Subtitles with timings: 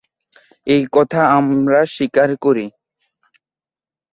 [0.67, 2.65] এ কথা আমরা স্বীকার করি।